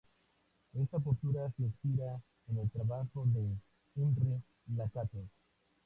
Esta 0.73 0.97
postura 0.97 1.53
se 1.55 1.61
inspira 1.61 2.19
en 2.49 2.57
el 2.57 2.71
trabajo 2.71 3.23
de 3.27 3.45
Imre 3.97 4.41
Lakatos. 4.75 5.27